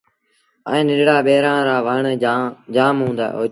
ائيٚݩ 0.69 0.87
ننڍڙآ 0.87 1.17
ٻيرآن 1.25 1.59
رآ 1.69 1.77
وڻ 1.87 2.03
جآم 2.75 2.95
هوئيٚتآ۔ 3.03 3.25